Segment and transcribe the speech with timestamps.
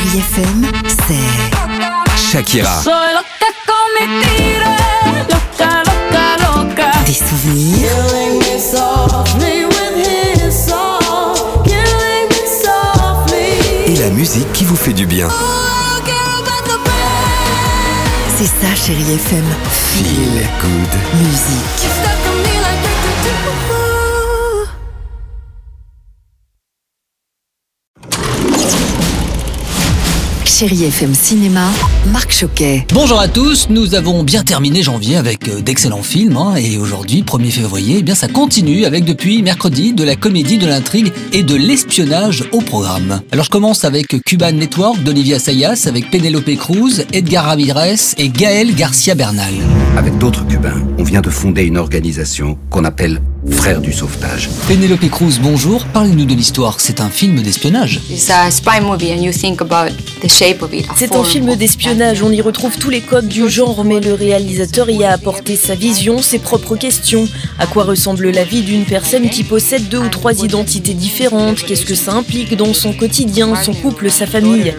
[0.00, 0.66] Chérie FM,
[1.06, 2.82] c'est Shakira.
[7.04, 7.88] Des souvenirs.
[13.86, 15.28] Et la musique qui vous fait du bien.
[15.30, 16.00] Oh,
[18.38, 19.44] c'est ça Chérie FM.
[19.70, 21.20] Feel good.
[21.20, 22.29] Musique.
[30.60, 31.70] Chérie FM Cinéma,
[32.12, 32.84] Marc Choquet.
[32.92, 37.22] Bonjour à tous, nous avons bien terminé janvier avec euh, d'excellents films hein, et aujourd'hui,
[37.22, 41.42] 1er février, eh bien ça continue avec depuis mercredi de la comédie, de l'intrigue et
[41.42, 43.22] de l'espionnage au programme.
[43.32, 48.74] Alors je commence avec Cuban Network d'Olivia Sayas avec Penelope Cruz, Edgar Ramirez et Gaël
[48.74, 49.54] Garcia Bernal.
[49.96, 54.48] Avec d'autres Cubains, on vient de fonder une organisation qu'on appelle Frères du Sauvetage.
[54.68, 58.00] Penelope Cruz, bonjour, parlez-nous de l'histoire, c'est un film d'espionnage.
[58.10, 60.86] It's a spy movie and you think about the shape of it.
[60.90, 64.14] a C'est un film d'espionnage, on y retrouve tous les codes du genre, mais le
[64.14, 67.26] réalisateur y a apporté sa vision, ses propres questions.
[67.58, 71.64] À quoi ressemble la vie d'une personne qui possède deux ou trois identités différentes?
[71.64, 74.74] Qu'est-ce que ça implique dans son quotidien, son couple, sa famille?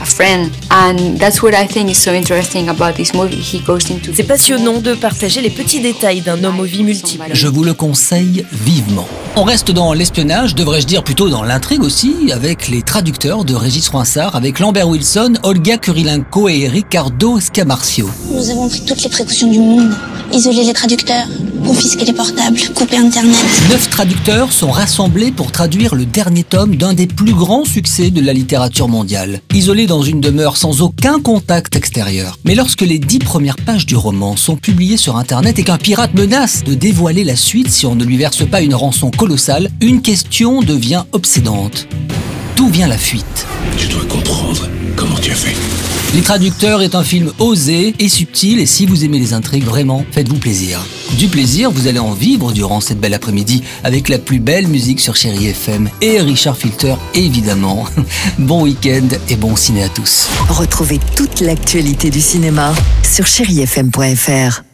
[0.00, 0.50] A friend.
[0.70, 3.36] And that's what I think is so interesting about this movie.
[3.36, 7.30] He goes into C'est passionnant de partager les petits détails d'un homme aux vies multiples.
[7.32, 9.06] Je vous le conseille vivement.
[9.34, 13.88] On reste dans l'espionnage, devrais-je dire plutôt dans l'intrigue aussi, avec les traducteurs de Régis
[13.88, 18.08] Roinsard, avec Lambert Wilson, Olga Kurilenko et Ricardo Scamarcio.
[18.30, 19.92] Nous avons pris toutes les précautions du monde.
[20.34, 21.28] Isoler les traducteurs,
[21.64, 23.36] confisquer les portables, couper Internet.
[23.70, 28.20] Neuf traducteurs sont rassemblés pour traduire le dernier tome d'un des plus grands succès de
[28.20, 32.36] la littérature mondiale, isolés dans une demeure sans aucun contact extérieur.
[32.44, 36.14] Mais lorsque les dix premières pages du roman sont publiées sur Internet et qu'un pirate
[36.14, 40.02] menace de dévoiler la suite si on ne lui verse pas une rançon colossale, une
[40.02, 41.86] question devient obsédante.
[42.56, 45.56] D'où vient la fuite Je dois comprendre comment tu as fait.
[46.14, 50.04] Les Traducteurs est un film osé et subtil et si vous aimez les intrigues, vraiment,
[50.12, 50.80] faites-vous plaisir.
[51.18, 55.00] Du plaisir, vous allez en vivre durant cette belle après-midi avec la plus belle musique
[55.00, 57.86] sur Chéri FM et Richard Filter, évidemment.
[58.38, 60.28] Bon week-end et bon ciné à tous.
[60.48, 64.73] Retrouvez toute l'actualité du cinéma sur chérifm.fr.